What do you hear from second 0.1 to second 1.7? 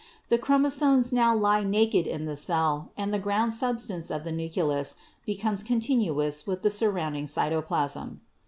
The chromosomes now lie